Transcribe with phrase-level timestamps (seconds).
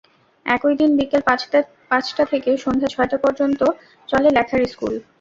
[0.45, 1.21] একই দিন বিকেল
[1.91, 3.61] পাঁচটা থেকে সন্ধ্যা ছয়টা পর্যন্ত
[4.09, 4.93] চলে লেখার ইশকুল।